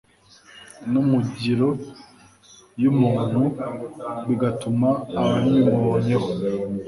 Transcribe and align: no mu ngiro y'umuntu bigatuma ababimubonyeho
no 0.91 1.01
mu 1.07 1.17
ngiro 1.27 1.69
y'umuntu 2.81 3.41
bigatuma 4.27 4.89
ababimubonyeho 5.19 6.27